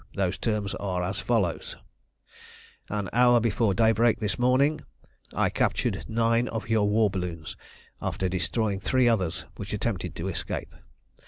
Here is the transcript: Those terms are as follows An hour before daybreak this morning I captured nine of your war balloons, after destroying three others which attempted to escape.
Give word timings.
Those 0.15 0.39
terms 0.39 0.73
are 0.73 1.03
as 1.03 1.19
follows 1.19 1.77
An 2.89 3.07
hour 3.13 3.39
before 3.39 3.75
daybreak 3.75 4.19
this 4.19 4.39
morning 4.39 4.81
I 5.31 5.51
captured 5.51 6.05
nine 6.09 6.47
of 6.47 6.67
your 6.69 6.89
war 6.89 7.11
balloons, 7.11 7.55
after 8.01 8.27
destroying 8.27 8.79
three 8.79 9.07
others 9.07 9.45
which 9.57 9.73
attempted 9.73 10.15
to 10.15 10.27
escape. 10.27 10.73